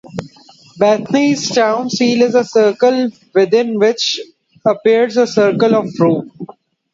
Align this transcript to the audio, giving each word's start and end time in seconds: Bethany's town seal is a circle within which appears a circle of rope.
Bethany's 0.79 1.47
town 1.53 1.87
seal 1.87 2.23
is 2.23 2.33
a 2.33 2.43
circle 2.43 3.11
within 3.35 3.77
which 3.77 4.19
appears 4.65 5.15
a 5.15 5.27
circle 5.27 5.75
of 5.75 5.89
rope. 5.99 6.27